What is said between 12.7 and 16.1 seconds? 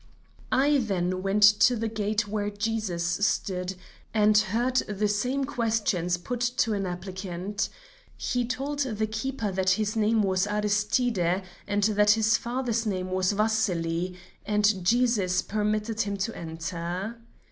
name was Vassili, and Jesus permitted